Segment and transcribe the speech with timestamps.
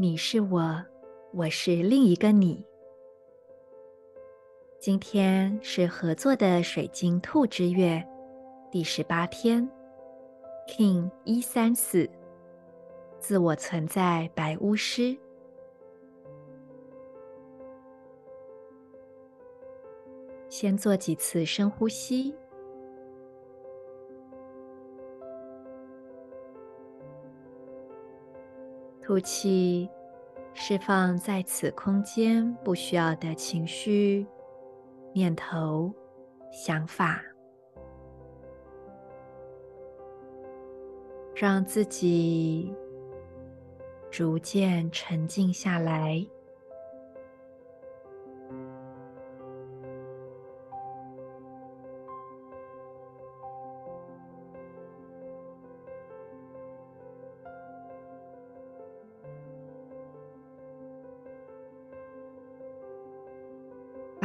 [0.00, 0.80] 你是我，
[1.32, 2.64] 我是另一个你。
[4.78, 8.00] 今天是合作的水晶兔之月
[8.70, 9.68] 第十八天
[10.68, 12.08] ，King 一三四。
[13.18, 15.18] 自我存在白巫师，
[20.48, 22.32] 先做几次深呼吸，
[29.02, 29.90] 吐气，
[30.60, 34.26] 释放在此空间不需要的情绪、
[35.14, 35.94] 念头、
[36.50, 37.22] 想法，
[41.34, 42.74] 让自己。
[44.10, 46.26] 逐渐沉静下来，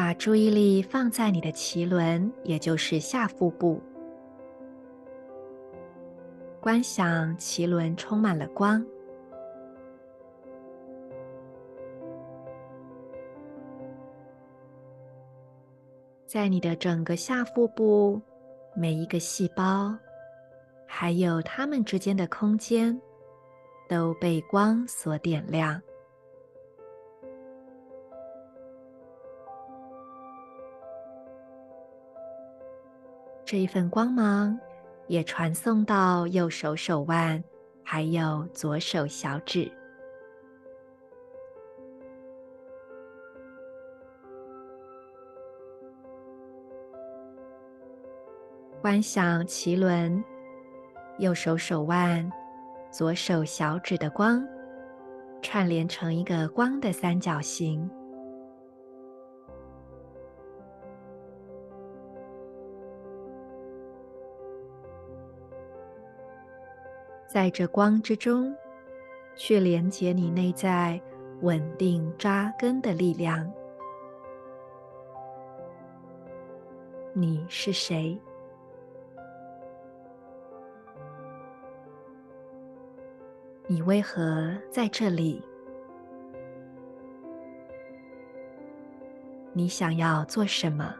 [0.03, 3.81] 把注意力放在你的脐轮，也就是下腹部，
[6.59, 8.85] 观想脐轮充满了光。
[16.27, 18.21] 在你的整个下腹部，
[18.75, 19.97] 每一个细胞，
[20.85, 23.01] 还有它们之间的空间，
[23.87, 25.81] 都被光所点亮。
[33.53, 34.59] 这一份光芒
[35.05, 37.43] 也传送到右手手腕，
[37.83, 39.71] 还有左手小指。
[48.81, 50.23] 观想脐轮、
[51.19, 52.27] 右手手腕、
[52.89, 54.43] 左手小指的光，
[55.43, 57.87] 串联成一个光的三角形。
[67.33, 68.55] 在这光之中，
[69.35, 71.01] 去连接你内在
[71.41, 73.51] 稳定扎根的力量。
[77.11, 78.15] 你是谁？
[83.65, 85.43] 你为何在这里？
[89.53, 90.93] 你想要做什么？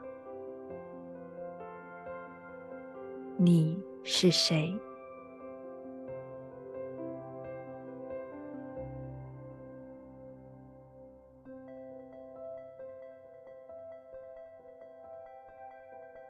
[3.38, 4.76] 你是谁？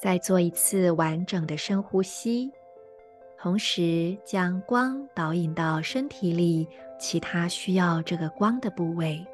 [0.03, 2.51] 再做一次完整的深呼吸。
[3.37, 6.67] 同时，将光导引到身体里
[6.99, 9.25] 其他需要这个光的部位。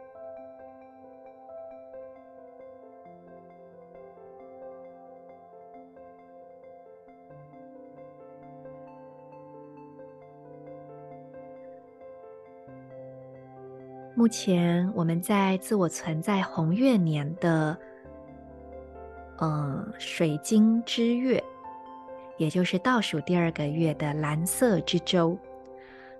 [14.13, 17.75] 目前我们在自我存在红月年的，
[19.39, 21.43] 呃，水晶之月。
[22.37, 25.37] 也就是倒数第二个月的蓝色之周，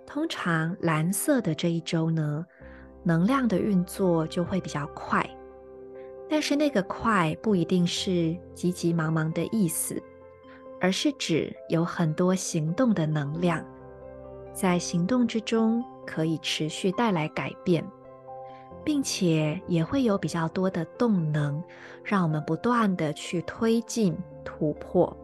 [0.06, 2.46] 通常蓝色的这一周呢，
[3.04, 5.26] 能量的运作就会比较快。
[6.30, 10.02] 但是那个快不一定是急急忙忙的意思，
[10.82, 13.66] 而是指有很多行动的能量，
[14.54, 17.82] 在行动之中可以持续带来改变，
[18.84, 21.64] 并且也会有比较多的动能，
[22.04, 25.16] 让我们不断的去推进突破。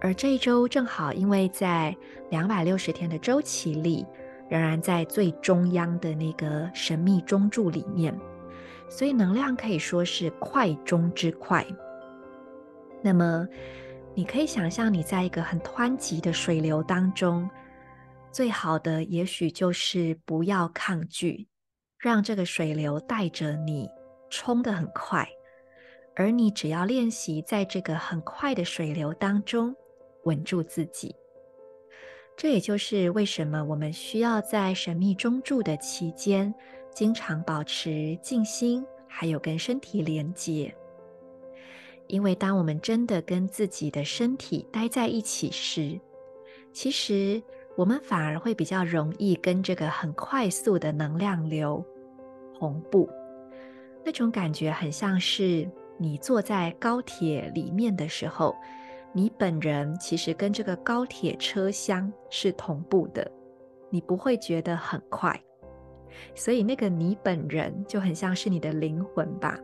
[0.00, 1.96] 而这一周正好，因为在
[2.30, 4.04] 两百六十天的周期里，
[4.48, 8.16] 仍然在最中央的那个神秘中柱里面，
[8.88, 11.66] 所以能量可以说是快中之快。
[13.02, 13.46] 那么，
[14.14, 17.48] 你可以想象你在一个很湍急的水流当中，
[18.30, 21.46] 最好的也许就是不要抗拒，
[21.98, 23.88] 让这个水流带着你
[24.30, 25.28] 冲得很快，
[26.14, 29.74] 而你只要练习在这个很快的水流当中
[30.24, 31.14] 稳住自己。
[32.36, 36.54] 这也就是为什么我们需要在神秘中住的期间，
[36.92, 40.74] 经常保持静心，还有跟身体连接。
[42.08, 45.98] 因为当我们真的跟自己的身体待在一起时，
[46.72, 47.42] 其实
[47.76, 51.84] 我们反而会比较容易跟这个很快速的能量流
[52.58, 53.08] 同步。
[54.04, 55.68] 那种感觉很像是
[55.98, 58.56] 你坐在高铁里面的时候。
[59.12, 63.26] 你本人其实跟这个高铁车厢是同步的，
[63.88, 65.42] 你不会觉得很快，
[66.34, 69.58] 所以那个你本人就很像是你的灵魂吧。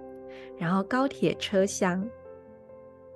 [0.57, 2.03] 然后高铁车厢，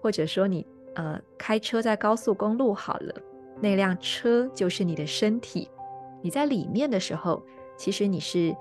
[0.03, 3.15] 或者说你呃开车在高速公路好了，
[3.61, 5.71] 那辆车就是你的身体。
[6.23, 7.43] 你在里面的时候，
[7.77, 8.55] 其实你是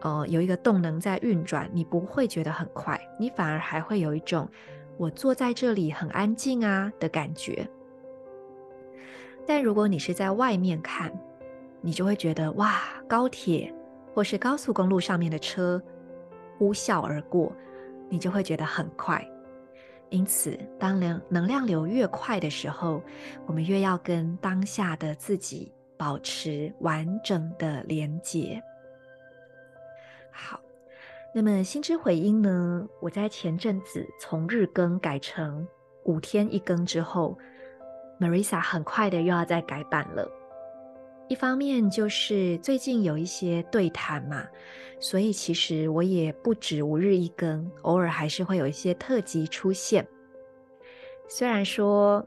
[0.00, 4.48] 呃有一个动能在运转，你不会觉得很快，你反而还会有一种。
[4.96, 7.68] 我坐在这里很安静啊的感觉，
[9.44, 11.12] 但如果你是在外面看，
[11.80, 13.74] 你就会觉得哇，高铁
[14.14, 15.82] 或是高速公路上面的车
[16.56, 17.52] 呼啸而过，
[18.08, 19.28] 你就会觉得很快。
[20.14, 23.02] 因此，当能能量流越快的时候，
[23.46, 28.62] 我们越要跟当下的自己保持完整的连接。
[30.30, 30.60] 好。
[31.36, 32.86] 那么心之回音呢？
[33.00, 35.66] 我在前阵子从日更改成
[36.04, 37.36] 五天一更之后
[38.20, 40.30] ，Marisa 很快的又要再改版了。
[41.28, 44.46] 一方面就是最近有一些对谈嘛，
[45.00, 50.06] 所以其实我也不止五日一更，偶尔还是会有一些特辑出现。
[51.28, 52.26] 虽然说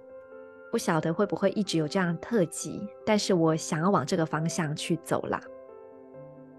[0.72, 5.42] 不晓得会不会一直有这样特辑，但是我想要往这个方向去走啦。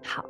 [0.03, 0.29] 好。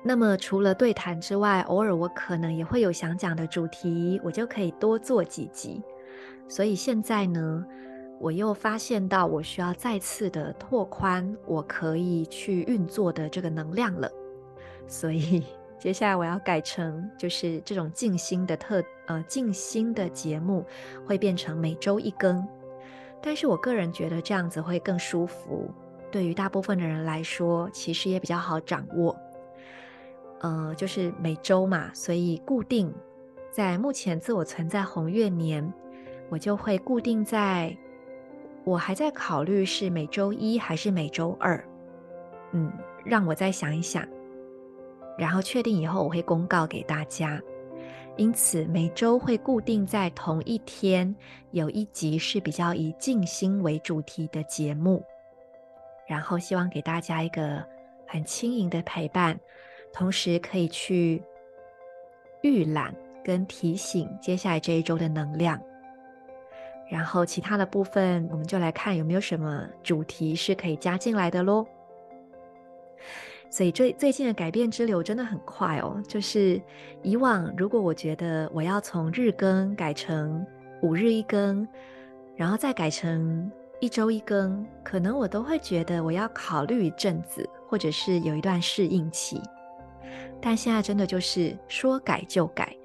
[0.00, 5.82] 那么除了对谈之外，偶尔我可能也会有想讲的主题，我就可以多做几集。
[6.46, 7.66] 所以现在呢，
[8.20, 14.10] 我又发现到我需要再次的拓宽我可以去运作的这个能量了。
[14.86, 15.44] 所以
[15.78, 20.64] 接下来我要改成就是这种静心的特呃静心的节目
[21.06, 22.44] 会变成每周一更，
[23.22, 25.70] 但是我个人觉得这样子会更舒服，
[26.10, 29.16] 对于大部分的人来说，其实也比较好掌握。
[30.40, 32.92] 呃，就是每周嘛，所以固定
[33.52, 35.72] 在目前自我存在红月年，
[36.28, 37.76] 我就会固定在，
[38.64, 41.62] 我还在考虑是每周一还是每周二，
[42.52, 42.72] 嗯，
[43.04, 44.06] 让我再想一想，
[45.16, 47.40] 然后确定以后我会公告给大家。
[48.16, 51.14] 因此每周会固定在同一天
[51.52, 55.04] 有一集是比较以静心为主题的节目，
[56.08, 57.64] 然后希望给大家一个
[58.08, 59.38] 很轻盈的陪伴。
[59.92, 61.22] 同时可以去
[62.42, 62.94] 预览
[63.24, 65.58] 跟提醒接下来这一周的能量，
[66.90, 71.66] 然后其他的部分我们就来看有没有什么主题是可以加进来的喽。
[73.50, 76.60] 所以最最近的改变之流真的很快哦，就是
[77.02, 80.46] 以往如果我觉得我要从日更改成
[80.82, 81.66] 五日一更，
[82.36, 83.50] 然后再改成
[83.80, 89.40] 一周一更，可能我都会觉得我要考虑一阵子，或者是有一段适应期。
[90.40, 92.76] 但现在真的就是说改就改，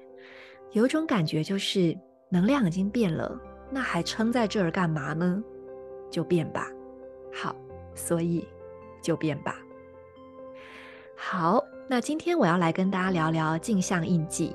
[0.72, 1.96] 有一种感觉就是
[2.30, 3.38] 能量已经变了，
[3.74, 5.42] 那还撑在这儿干嘛呢？
[6.08, 6.70] 就变吧。
[7.32, 7.56] 好，
[7.92, 8.46] 所以
[9.02, 9.58] 就变吧。
[11.16, 14.54] 好，那今天我要来跟大家聊聊镜像印记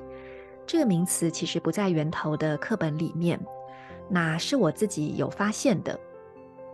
[0.66, 3.38] 这个名词，其实不在源头的课本里面，
[4.08, 6.00] 那是我自己有发现的。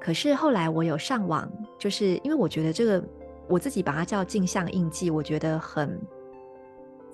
[0.00, 3.02] 可是后来我有上网，就是因为我觉得这个
[3.48, 6.00] 我自己把它叫镜像印记，我觉得很。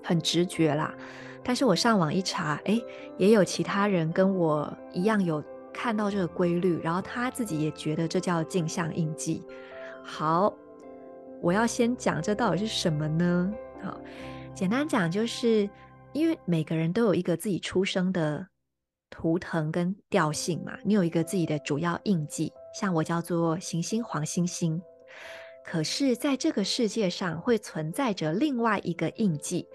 [0.05, 0.93] 很直觉啦，
[1.45, 2.83] 但是我上网一查，诶，
[3.19, 9.43] 也有其他人跟我一样有看到这个规律，然后他自己也觉得这叫镜像印记。
[10.05, 10.55] 好，
[11.41, 13.53] 我要先讲这到底是什么呢？
[13.83, 14.01] 好，
[14.55, 15.69] 简单讲就是，
[16.13, 18.47] 因为每个人都有一个自己出生的
[19.11, 24.81] 图腾跟调性嘛，你有一个自己的主要印记，像我叫做行星黄星星，
[25.65, 29.67] 可是在这个世界上会存在着另外一个印记。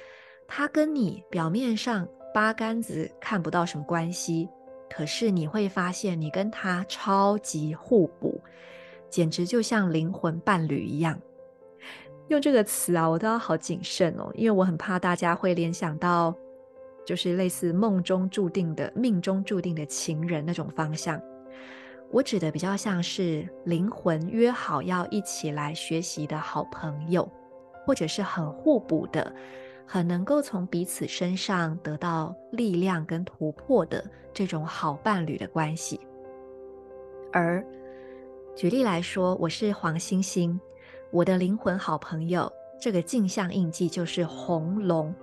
[0.47, 4.47] 他跟你表面上八竿子看不到什么关系，
[4.89, 8.39] 可是你会发现你跟他超级互补，
[9.09, 11.19] 简直就像灵魂伴侣一样。
[12.29, 16.35] 用这个词啊，我都要好谨慎哦，因为我很怕大家会联想到，
[17.05, 21.21] 就是类似梦中注定的、命中注定的情人那种方向。
[22.09, 27.29] 我指的比较像是灵魂约好要一起来学习的好朋友，
[27.85, 29.33] 或者是很互补的。
[29.89, 34.03] 很能够从彼此身上得到力量跟突破的
[34.33, 35.97] 这种好伴侣的关系。
[37.31, 37.65] 而
[38.53, 40.59] 举例来说，我是黄星星，
[41.09, 42.51] 我的灵魂好朋友，
[42.81, 45.15] 这个镜像印记就是红龙。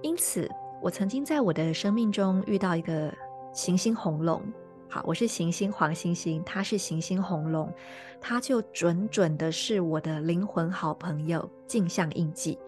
[0.00, 0.50] 因此，
[0.80, 3.12] 我曾经在我的生命中遇到一个
[3.52, 4.40] 行星红龙。
[4.88, 7.70] 好，我是行星黄星星，他是行星红龙，
[8.18, 12.58] 他就准准的是我的灵魂好朋友，镜像印记。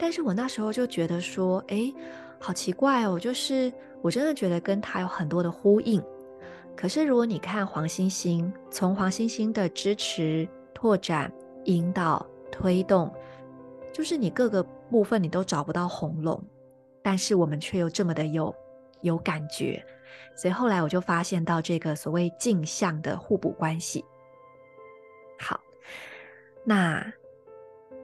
[0.00, 1.94] 但是我那时候就觉得说，诶，
[2.38, 6.02] 好奇怪哦，就是我真的觉得跟他有很多的呼应。
[6.74, 11.30] 可是如果你看黄星星，从黄星星的支持、拓展、
[11.66, 13.12] 引导、推动，
[13.92, 16.42] 就是你各个部分你都找不到红龙，
[17.02, 18.54] 但是我们却又这么的有
[19.02, 19.84] 有感觉。
[20.34, 24.02] 所以后来我就发现到这个所谓镜像的互补关系。
[25.38, 25.60] 好，
[26.64, 27.12] 那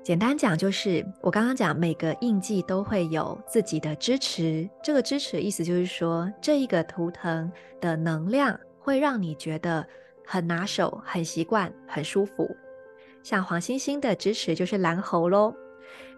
[0.07, 9.85] 简单讲就是我刚刚讲每个印记都会有自己的支持，这个支持意思就是说，这一个图腾的能量会让你觉得
[10.25, 12.49] 很拿手、很习惯、很舒服。
[13.25, 15.53] 像黄星星的支持就是蓝猴喽，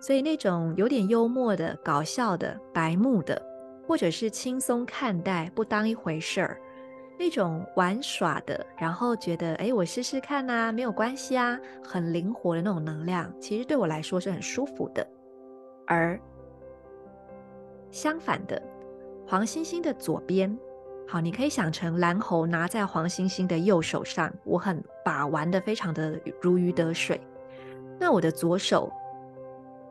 [0.02, 3.42] 所以那种有点幽默的、搞笑的、白目的。
[3.86, 6.60] 或者是轻松看待，不当一回事儿，
[7.18, 15.06] 那种玩耍的，然后觉得哎，我试试看呐，没有关系啊，很灵活的那种能量，其实对我来说是很舒服的。
[15.86, 16.18] 而
[17.90, 18.62] 相反的，
[19.26, 20.56] 黄星星的左边，
[21.08, 27.20] 好，你可以想成蓝猴拿在黄星星的右手上，我很把玩的非常的如鱼得水。
[27.98, 28.92] 那我的左手，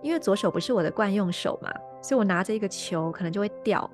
[0.01, 1.73] 因为左手不是我的惯用手嘛。
[1.99, 3.89] 所以我拿着一个球，可能就会掉，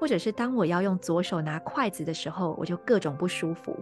[0.00, 3.76] 或者是当我要用左手拿筷子的时候，我就各种不舒服。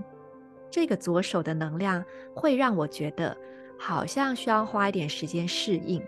[0.69, 3.35] 这个左手的能量会让我觉得
[3.79, 6.05] 好像需要花一点时间适应，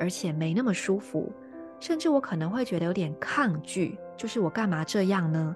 [0.00, 1.30] 而且没那么舒服，
[1.78, 5.54] 甚至我可能会觉得有点抗拒，就是我干嘛这样呢？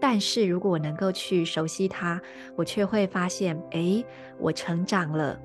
[0.00, 2.20] 但是如果我能够去熟悉它，
[2.56, 4.06] 我却会发现，诶，
[4.38, 5.36] 我成长了，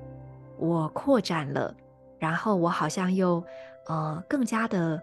[0.56, 1.74] 我扩展了，
[2.20, 3.42] 然后我好像又
[3.88, 5.02] 呃更加的。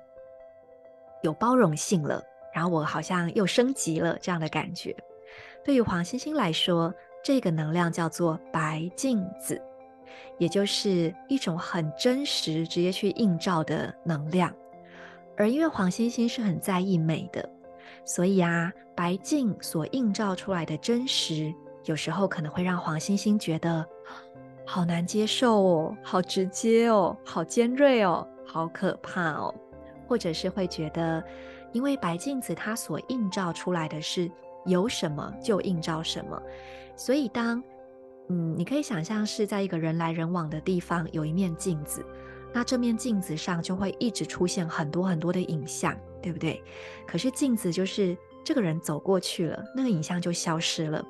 [1.22, 2.24] 有包容性了，
[2.56, 4.96] 然后我好像又升级了这样的感觉。
[5.62, 9.62] 对于黄星星来说，这个能量叫做白镜子，
[10.38, 14.54] 也就是一种很真实、直接去映照的能量。
[15.36, 17.48] 而因为黄星星是很在意美的，
[18.06, 23.86] 所以啊，白镜所映照出来的真实，有时候可能会让黄星星觉得
[24.66, 29.54] 好难接受哦，好直接哦，好尖锐哦，好可怕哦。
[30.08, 31.22] 或者是会觉得，
[31.76, 34.32] 因为白镜子它所映照出来的是
[34.66, 36.42] 有什么就映照什么，
[36.96, 37.62] 所以当
[38.30, 42.02] 嗯，你可以想象是在一个人来人往的地方有一面镜子，
[42.54, 46.64] 那这面镜子上就会一直出现很多很多的影像，对不对？
[47.06, 51.06] 可是镜子就是这个人走过去了，那个影像就消失了，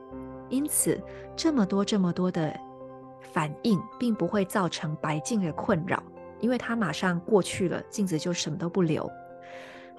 [0.50, 1.00] 因此
[1.36, 2.60] 这么多这么多的
[3.22, 6.01] 反应并不会造成白镜的困扰。
[6.41, 9.07] 因为它马上过去了，镜子就什么都不留。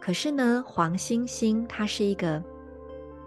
[0.01, 2.43] 可是呢，黄星星它是一个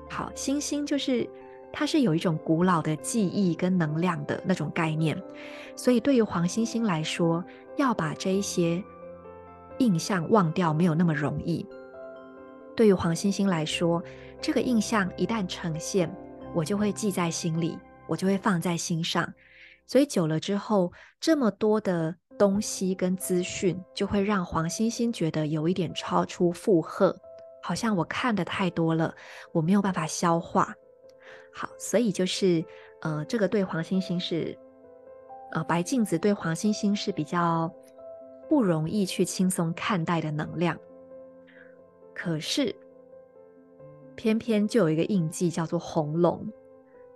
[0.09, 1.29] 好星星，就是
[1.73, 5.21] 它是有一种古老的记忆跟能量的那种概念，
[5.75, 7.43] 所以对于黄星星来说，
[7.75, 8.81] 要把这一些
[9.79, 11.65] 印象忘掉没有那么容易。
[12.75, 14.01] 对于黄星星来说，
[14.39, 16.09] 这个印象一旦呈现，
[16.53, 19.33] 我就会记在心里，我就会放在心上，
[19.85, 22.15] 所以久了之后，这么多的。
[22.39, 27.15] 东西跟资讯就会让黄星星觉得有一点超出负荷，
[27.61, 29.13] 好像我看的太多了，
[29.51, 30.73] 我没有办法消化。
[31.53, 32.63] 好，所以就是
[33.01, 34.57] 呃，这个对黄星星是
[35.51, 37.69] 呃白镜子对黄星星是比较
[38.47, 40.79] 不容易去轻松看待的能量。
[42.15, 42.73] 可是
[44.15, 46.47] 偏偏就有一个印记叫做红龙，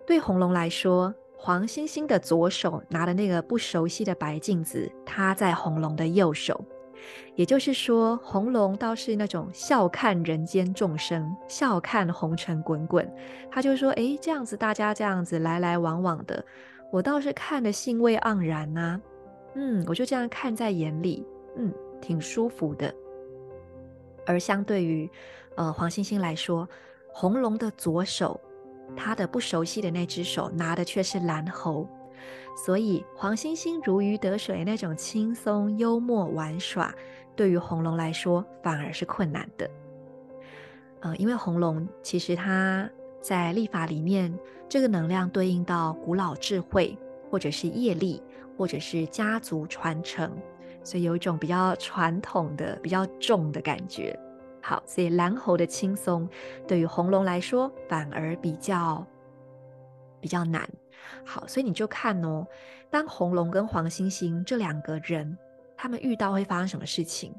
[0.05, 1.15] 对红龙来说。
[1.35, 6.63] 黄星星的左手拿的那个不熟悉的白镜子，他在红龙的右手，
[7.35, 13.13] 也就是说，红龙倒是那种笑看人间众生，笑看红尘滚滚。
[13.51, 16.45] 他就说：“诶，这样子大家这样子来来往往的，
[16.91, 19.01] 我倒是看得兴味盎然呐、啊。
[19.55, 22.93] 嗯，我就这样看在眼里，嗯，挺舒服的。
[24.25, 25.09] 而相对于
[25.55, 26.67] 呃黄星星来说，
[27.11, 28.39] 红龙的左手。
[28.95, 31.87] 他的不熟悉的那只手拿的却是蓝猴，
[32.65, 36.93] 所以黄星星如鱼得水那种轻松幽默玩耍，
[37.35, 39.69] 对于红龙来说反而是困难的。
[41.01, 42.89] 呃，因为红龙其实它
[43.21, 44.33] 在历法里面，
[44.69, 46.97] 这个能量对应到古老智慧，
[47.29, 48.21] 或者是业力，
[48.57, 50.31] 或者是家族传承，
[50.83, 54.17] 所以有一种比较传统的、比较重的感觉。
[54.65, 56.27] 好，所以蓝猴的轻松
[56.65, 59.05] 对于红龙来说反而比较
[60.21, 60.67] 比较难。
[61.25, 62.47] 好，所以你就看哦，
[62.89, 65.37] 当红龙跟黄星星这两个人
[65.75, 67.35] 他们遇到会发生什么事情，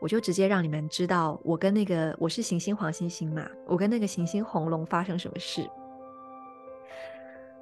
[0.00, 5.68] 我就直接让你们知道，我跟那个我是行星黄星星嘛，我跟那个行星红龙发生什么事。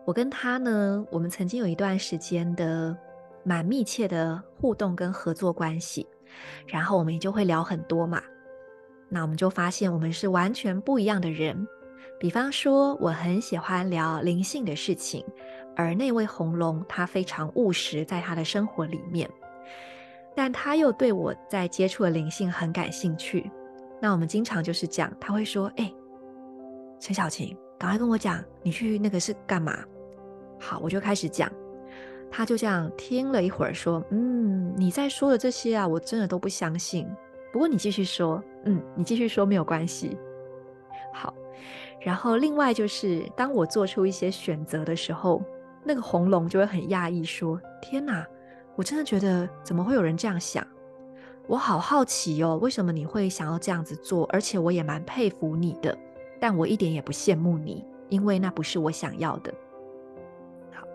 [0.04, 2.96] 我跟他呢，我们曾经有一段时间的
[3.42, 6.06] 蛮密切的互动跟合作关系，
[6.64, 8.22] 然后我们也就会聊很多嘛。
[9.08, 11.66] 那我们就发现我们是完全不一样的人。
[12.18, 15.25] 比方说，我很喜欢聊灵性的事情，
[15.76, 19.28] 而那位红龙他非常务实，在他的生活里面，
[20.34, 23.50] 但他又对我在接触的灵性很感兴趣。
[24.00, 25.92] 那我们经常就是讲，他会说：“哎，
[26.98, 29.78] 陈小晴，赶快跟我讲，你去那个是干嘛？”
[30.58, 31.50] 好，我就开始讲，
[32.30, 37.06] 他就这样听了一会儿，说：“嗯，你在说的这些啊，我真的都不相信。
[37.56, 40.14] 不过你继续说，嗯，你继续说没有关系。”
[41.10, 41.32] 好，
[42.02, 45.42] 然后另外就是当我做出一些选择的时候，
[45.82, 48.26] 那个红龙就会很讶异，说：“天哪，
[48.75, 50.62] 我真的觉得怎么会有人这样想？
[51.46, 54.26] 我好好奇哦，为什么你会想要这样子做？
[54.26, 55.96] 而且我也蛮佩服你的，
[56.38, 59.50] 但我一点也不羡慕你，因为那不是我想要的。”
[60.75, 60.86] 好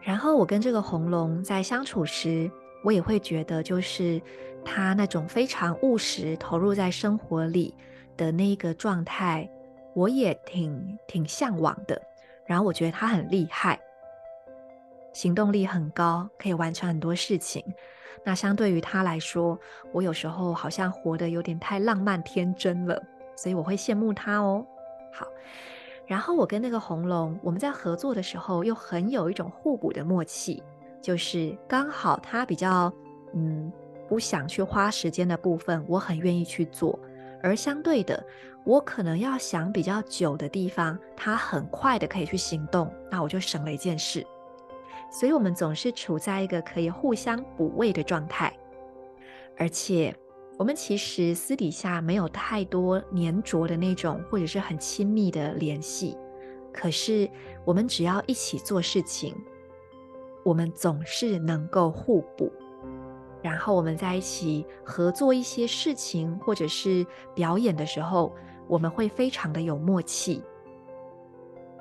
[0.00, 2.48] 然后我跟这个红龙在相处时，
[2.84, 4.22] 我也会觉得，就是
[4.64, 7.74] 他那种非常务实、投入在生活里
[8.16, 9.48] 的那个状态，
[9.94, 12.00] 我也挺挺向往的。
[12.46, 13.80] 然后我觉得他很厉害，
[15.12, 17.64] 行动力很高，可以完成很多事情。
[18.24, 19.58] 那相对于他来说，
[19.92, 23.02] 我有时候好像活得有点太浪漫天真了，
[23.36, 24.66] 所以我会羡慕他哦。
[25.12, 25.26] 好。
[26.06, 30.62] 然后我跟那个红龙，我们在合作的时候又很有一种互补的默契，
[31.00, 32.92] 就是刚好他比较
[33.32, 33.72] 嗯
[34.08, 36.98] 不想去花时间的部分，我很愿意去做，
[37.42, 38.24] 而相对的，
[38.64, 44.26] 我可能要想比较久的地方，他很快的可以去行动，那我就省了一件事，
[45.10, 48.52] 所以我们总是处在一个可以互相补位的状态，
[49.56, 50.14] 而且。
[50.56, 56.16] 我们其实私底下没有太多黏着的那种，或者是很亲密的联系。
[56.72, 57.28] 可是
[57.64, 59.34] 我们只要一起做事情，
[60.44, 62.52] 我们总是能够互补。
[63.44, 68.34] 然后我们在一起合作一些事情，或者是表演的时候，
[68.66, 70.42] 我们会非常的有默契。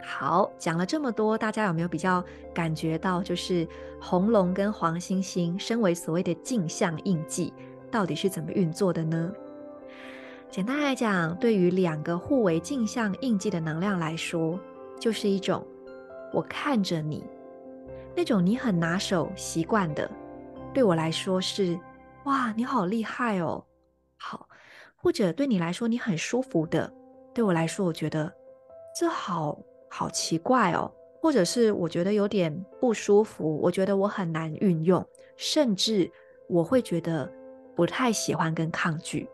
[0.03, 2.21] 好，讲了这么多，大家有没有比较
[2.53, 3.65] 感觉到，就是
[3.97, 7.53] 红龙跟黄星星身为所谓的镜像印记，
[7.89, 9.31] 到底是怎么运作的呢？
[10.49, 14.59] 简单来讲，对于两个互为镜像印记的能量来说，
[14.99, 15.65] 就是一种
[16.33, 17.23] 我看着你，
[18.13, 20.11] 那种你很拿手习惯的，
[20.73, 21.79] 对我来说是
[22.25, 23.63] 哇，你好厉害哦，
[24.17, 24.39] 好；
[24.95, 26.91] 或者对你来说你很舒服的，
[27.33, 28.33] 对我来说我觉得
[28.99, 29.57] 这好
[29.89, 35.05] 好奇怪哦，或者是我觉得有点不舒服，我觉得我很难运用，
[35.37, 36.11] 甚至
[36.49, 37.31] 我会觉得。
[37.75, 39.27] 不太喜欢跟抗拒，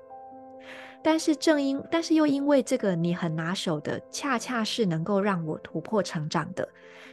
[1.03, 6.65] 但是正因，但是又因为这个你很拿手的，恰恰是能够让我突破成长的，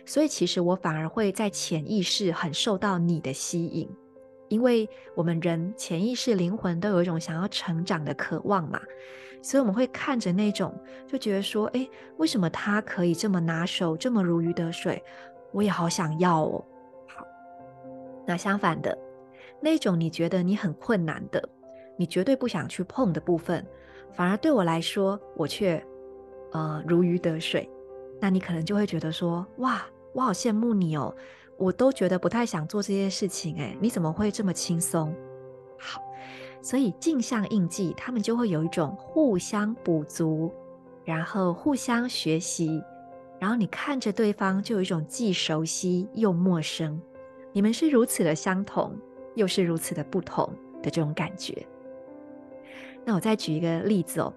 [0.04, 3.90] 所以其实我反而会在潜意识很受到你的吸引，
[4.48, 8.80] 因为我们人潜意识灵魂都有一种想要成长的渴望嘛，
[9.42, 10.74] 所以我们会看着那种，
[11.06, 15.02] 就觉得说，诶，为什么他可以这么拿手，这么如鱼得水，
[15.52, 16.64] 我也好想要哦。
[17.09, 17.26] 好，
[18.26, 18.96] 那相反的。
[19.61, 21.42] 那种你觉得你很困难的，
[21.96, 23.66] 你绝对不想去碰的部分，
[24.12, 25.82] 反而对我来说，我却
[26.52, 27.68] 呃如鱼得水。
[28.20, 31.14] 那你可能就会觉得说，哇，我好羡慕你哦，
[31.56, 35.14] 我都觉得不太想做这些事情，诶，你怎么会这么轻松？
[35.78, 36.00] 好，
[36.62, 40.52] 所以镜像印记，他们就会有一种互相补足，
[41.04, 42.82] 然后互相学习，
[43.38, 47.00] 然后你看着对方就有一种既熟悉又陌生，
[47.52, 48.96] 你们是如此的相同。
[49.36, 50.50] 又是如此的不同
[50.82, 51.54] 的这种感觉。
[53.04, 54.32] 那我再举一个例子哦，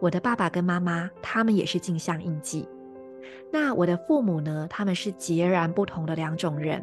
[0.00, 2.68] 我的爸爸跟妈妈他们也是镜像印记。
[3.50, 6.82] 那我的父母呢，他们是截然不同的两种人，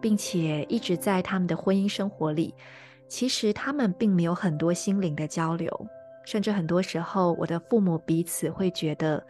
[0.00, 2.54] 并且一直在他们的婚姻生活里，
[3.08, 5.86] 其实他们并没有很多心灵的交流，
[6.24, 9.24] 甚至很多时候我的父母彼此会觉得，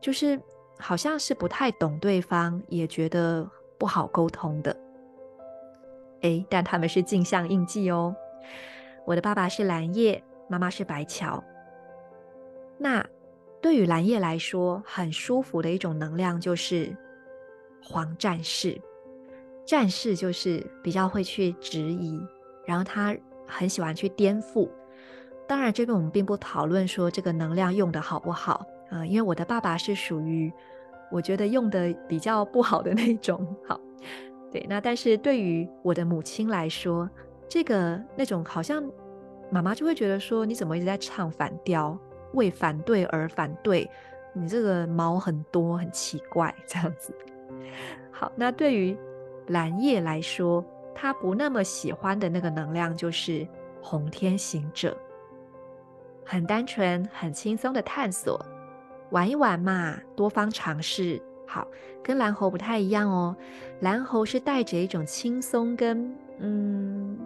[0.00, 0.40] 就是
[0.78, 4.76] 好像是不太懂对方，也觉得不好沟通的。
[6.22, 8.14] 诶，但他们是镜像印记哦。
[9.04, 11.42] 我的爸爸是蓝叶，妈妈是白桥。
[12.78, 13.04] 那
[13.66, 16.96] 对于蓝叶来说，很舒服的一种能量就是
[17.82, 18.80] 黄战士。
[19.64, 22.24] 战士就是比较会去质疑，
[22.64, 23.12] 然后他
[23.44, 24.70] 很喜欢去颠覆。
[25.48, 30.52] 当然，这边我们并不讨论说这个能量用得好不好啊，因为我的爸爸是属于
[31.10, 33.44] 我觉得用得比较不好的那种。
[33.66, 33.80] 好，
[34.52, 37.10] 对，那但是对于我的母亲来说，
[37.48, 38.88] 这个那种好像
[39.50, 41.98] 妈妈就会觉得说，你怎么一直在唱反调，
[42.36, 43.90] 为反对而反对，
[44.32, 47.12] 你这个毛很多，很奇怪 这样子。
[48.12, 48.96] 好，那对于
[49.48, 53.46] 蓝叶来说，他不那么喜欢的那个能量就是
[53.82, 54.96] 红天行者。
[56.24, 58.44] 很单纯、很轻松的探索，
[59.10, 61.22] 玩一玩嘛，多方尝试。
[61.46, 61.68] 好，
[62.02, 63.36] 跟蓝猴不太一样哦。
[63.80, 67.16] 蓝猴是带着一种轻松跟嗯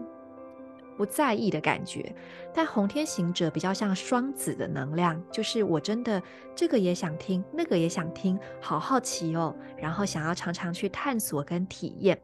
[1.00, 2.14] 不在意的感觉，
[2.52, 6.22] 但红天行者比较像双子的能量，就是我真的
[6.54, 12.20] 这个也想听，那个也想听，好好奇哦，然后想要常常去探索跟体验。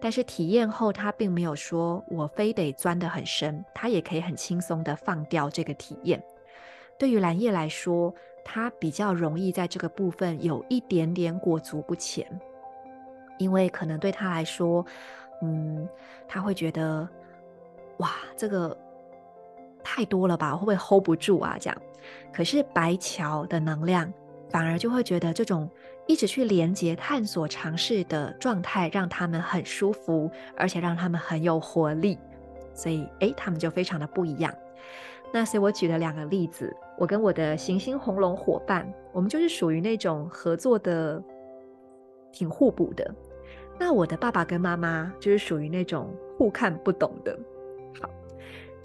[0.00, 6.20] 但是体验后，他并没有说我非得钻得很深，他也可以很轻松地放掉这个体验。
[6.98, 8.12] 对于蓝叶来说，
[8.44, 12.26] 他比较容易在这个部分有一点点裹足不前，
[13.38, 14.84] 因为可能对他来说，
[15.40, 15.88] 嗯，
[16.26, 17.08] 他会觉得，
[17.98, 18.76] 哇，这个
[19.84, 21.56] 太多了吧，会不会 hold 不住啊？
[21.60, 21.82] 这样。
[22.32, 24.12] 可是白桥的能量
[24.50, 25.70] 反而就会觉得这种。
[26.10, 32.18] 一直去连接、探索、尝试的状态，让他们很舒服，而且让他们很有活力。
[32.72, 34.50] 所以，诶，他们就非常的不一样。
[35.30, 41.22] 那所以我举了两个例子，我跟我的行星红龙伙伴，我们就是属于那种合作的
[42.32, 43.14] 挺互补的。
[43.78, 46.08] 那我的爸爸跟妈妈就是属于那种
[46.38, 47.38] 互看不懂的。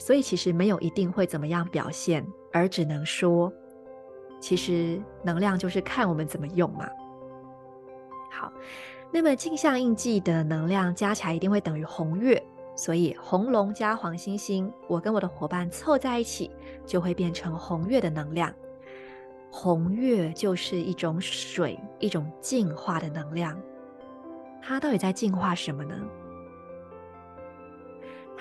[0.06, 3.50] 所以其实没有一定会怎么样表现，而只能说，
[4.38, 6.86] 其实能量就是看我们怎么用嘛。
[8.30, 8.52] 好，
[9.14, 12.44] 那么镜像印记的能量加起来一定会等于红月，
[12.76, 16.52] 所以红龙加黄星星，我跟我的伙伴凑在一起，
[16.86, 18.54] 就会变成红月的能量。
[19.50, 23.58] 红月就是一种水，一种净化的能量。
[24.62, 25.96] 它到底在净化什么呢？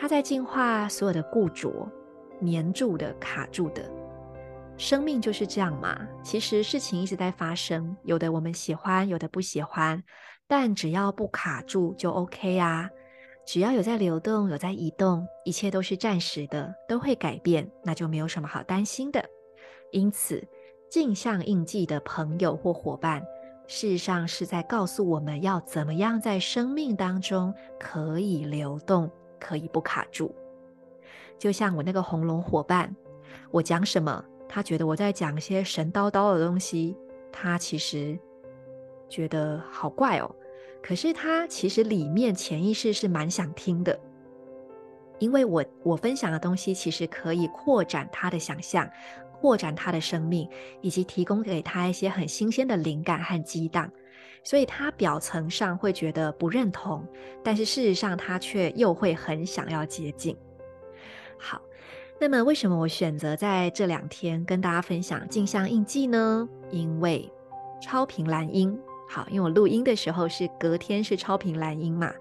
[0.02, 1.88] 它在净化所有的固着、
[2.40, 3.88] 黏住的、卡住的。
[4.76, 10.02] 生命就是这样嘛，其实事情一直在发生，有的我们喜欢，有的不喜欢，
[10.48, 12.90] 但只要不卡住就 OK 啊。
[13.46, 19.24] 只要有在流动，有在移动，一切都是暂时的，都会改变，那就没有什么好担心的。
[19.92, 20.44] 因此，
[20.90, 23.22] 镜像印记的朋友或伙伴，
[23.68, 29.08] 事实上是在告诉我们要怎么样在生命当中可以流动，
[29.42, 30.32] 可以不卡住。
[31.36, 32.94] 就像我那个红龙伙伴，
[33.50, 34.24] 我讲什么？
[34.48, 36.96] 他觉得我在讲一些神叨叨的东西，
[37.32, 38.16] 他其实
[39.08, 40.30] 觉得好怪哦。
[40.80, 43.98] 可是他其实里面潜意识是蛮想听的，
[45.18, 48.88] 因为我我分享的东西其实可以扩展他的想象，
[49.40, 50.48] 扩展他的生命，
[50.80, 53.90] 以及提供给他一些很新鲜的灵感和激荡。
[54.44, 57.06] 所以他表层上会觉得不认同，
[57.42, 60.36] 但是事实上他却又会很想要接近。
[61.38, 61.60] 好。
[62.20, 66.48] 那么，为什么我选择在这两天跟大家分享镜像印记呢？
[66.70, 67.28] 因为
[67.80, 68.78] 超频蓝音，
[69.08, 72.12] 好，因为我录音的时候是隔天是超频蓝音嘛。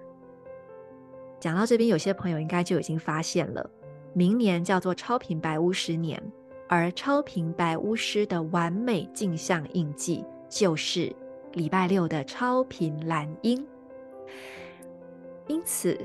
[1.40, 3.70] 讲到这边，有些朋友应该就已经发现了，
[4.14, 6.20] 明年叫做超频白巫师年，
[6.68, 11.16] 而超频白巫师的完美镜像印记就是
[11.54, 13.66] 礼拜六的超频蓝鹰，
[15.48, 15.98] 因此。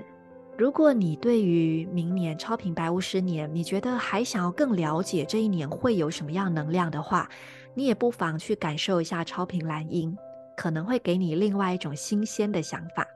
[0.58, 7.28] 如果你对于明年超频白巫师年，你觉得还想要更了解这一年会有什么样能量的话，
[7.74, 10.16] 你也不妨去感受一下超频蓝鹰，
[10.56, 13.06] 可能会给你另外一种新鲜的想法。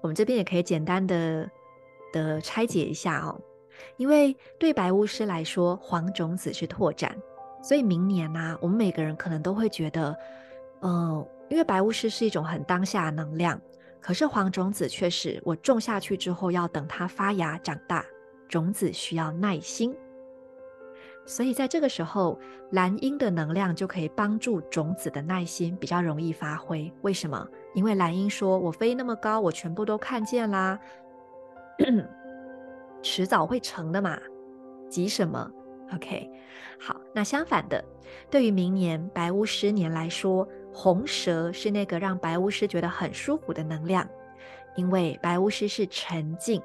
[0.00, 1.46] 我们这边也可以简单的
[2.14, 3.38] 的拆解一下哦，
[3.98, 7.14] 因为对白巫师来说，黄种子是拓展，
[7.62, 10.16] 所以明年呢、我们每个人可能都会觉得，
[10.82, 13.60] 嗯、因为白巫师是一种很当下能量。
[14.00, 18.04] 可是黄种子却是我种下去之后要等它发芽长大，
[18.48, 19.94] 种子需要耐心，
[21.26, 22.38] 所以在这个时候，
[22.70, 26.90] 蓝鹰的能量就可以帮助种子的耐心比较容易发挥。
[27.02, 27.46] 为什么？
[27.74, 30.78] 因为蓝鹰说：“我飞那么高，我全部都看见啦，
[33.02, 34.16] 迟早会成的嘛，
[34.88, 35.50] 急什么
[35.92, 36.30] ？”OK，
[36.78, 37.84] 好，那相反的，
[38.30, 40.48] 对于明年白巫师年来说。
[40.72, 44.08] 红蛇是那个让白巫师觉得很舒服的能量，
[44.76, 46.62] 因为白巫师是沉静，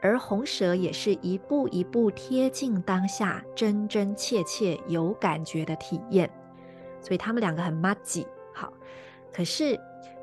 [0.00, 6.30] 而红蛇也是一步一步贴近当下，真真切切有感觉的体验，
[7.00, 8.26] 所以他们两个很麻吉。
[8.54, 8.72] 好，
[9.32, 9.78] 可是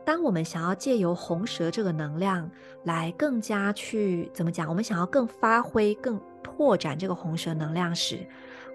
[0.06, 2.50] 当我们想要借由红蛇这个能量
[2.86, 4.70] 来更加去怎么讲？
[4.70, 8.26] 我们想要更发挥、更拓展这个红蛇能量时，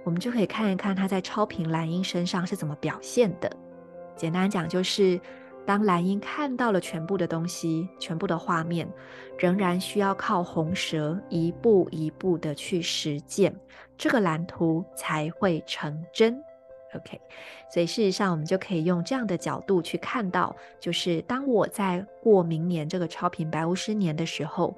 [0.04, 3.50] 我们就可以看一看它在超频蓝鹰身上是怎么表现的。
[4.16, 5.20] 简单讲，就是
[5.66, 8.88] 当蓝鹰看到了全部的东西、全部的画面，
[9.38, 13.54] 仍然需要靠红蛇一步一步的去实践，
[13.96, 16.42] 这个蓝图才会成真。
[16.94, 17.20] OK，
[17.68, 24.76] 所以事实上，我们就可以用这样的角度去看到，就是当我在过明年这个超频白巫师年的时候，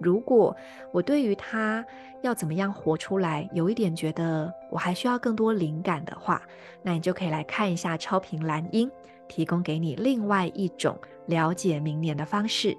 [0.00, 0.54] 如果
[0.92, 1.84] 我对于他
[2.22, 6.42] 要怎么样活出来，有一点觉得我还需要更多灵感的话，
[6.82, 8.90] 那你就可以来看一下超频蓝鹰，
[9.28, 12.76] 提供给你另外一种了解明年的方式。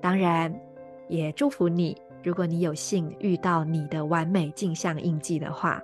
[0.00, 0.54] 当然，
[1.08, 5.82] 也祝福你，如果你有幸遇到你的完美镜像印记的话。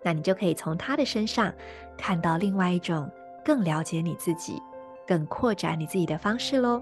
[0.00, 1.52] 那你就可以从他的身上
[1.96, 3.10] 看到另外一种
[3.44, 4.62] 更了解你自己、
[5.04, 6.80] 更扩展你自己的方式喽。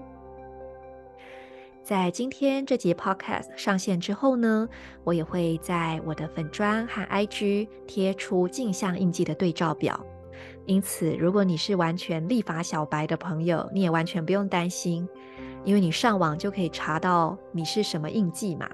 [1.87, 4.67] 在今天这集 Podcast 上线之后呢，
[5.05, 9.97] 我也会在我的粉砖和 IG 贴出镜像印记的对照表。
[10.65, 15.07] 因此，如果你是完全立法小白的朋友，你也完全不用担心，
[15.63, 18.69] 因为你上网就可以查到你是什么印记嘛。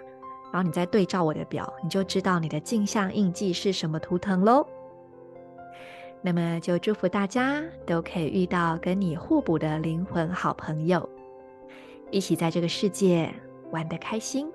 [0.51, 4.65] 然后你再对照我的表，你就知道你的镜像印记是什么图腾喽。
[6.23, 11.07] 那么就祝福大家都可以遇到跟你互补的灵魂好朋友，
[12.13, 13.33] 一起在这个世界
[13.71, 14.47] 玩得开心。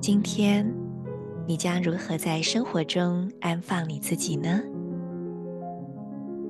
[0.00, 0.66] 今天。
[1.48, 4.60] 你将如何在生活中安放你自己呢？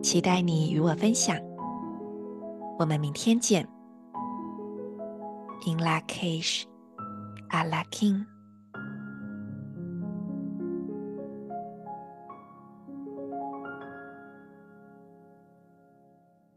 [0.03, 1.39] 期待你与我分享。
[2.81, 3.65] 我们明天见。
[5.65, 6.65] In Lak'ech,
[7.51, 8.27] Ala K'in